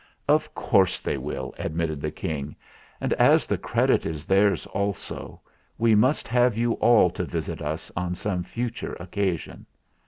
"Of 0.27 0.55
course 0.55 0.99
they 0.99 1.19
will," 1.19 1.53
admitted 1.59 2.01
the 2.01 2.09
King; 2.09 2.55
"and 2.99 3.13
as 3.13 3.45
the 3.45 3.55
credit 3.59 4.03
is 4.03 4.25
theirs 4.25 4.65
also, 4.65 5.41
we 5.77 5.93
must 5.93 6.27
have 6.27 6.57
you 6.57 6.71
all 6.73 7.11
to 7.11 7.23
visit 7.23 7.61
us 7.61 7.91
on 7.95 8.15
some 8.15 8.43
future 8.43 8.93
occasion. 8.93 9.67